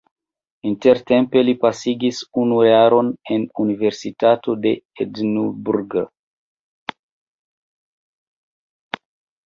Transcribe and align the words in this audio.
Intertempe 0.69 1.43
li 1.49 1.53
pasigis 1.65 2.21
unu 2.45 2.57
jaron 2.69 3.11
en 3.37 3.45
Universitato 3.65 4.57
de 4.65 4.75
Edinburgh. 5.07 6.01